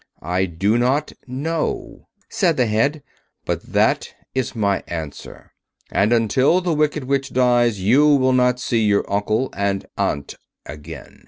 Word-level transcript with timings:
"I 0.23 0.45
do 0.47 0.79
not 0.79 1.13
know," 1.27 2.07
said 2.27 2.57
the 2.57 2.65
Head; 2.65 3.03
"but 3.45 3.61
that 3.61 4.11
is 4.33 4.55
my 4.55 4.83
answer, 4.87 5.53
and 5.91 6.11
until 6.11 6.59
the 6.59 6.73
Wicked 6.73 7.03
Witch 7.03 7.31
dies 7.33 7.79
you 7.81 8.07
will 8.15 8.33
not 8.33 8.59
see 8.59 8.81
your 8.83 9.05
uncle 9.07 9.53
and 9.55 9.85
aunt 9.99 10.33
again. 10.65 11.19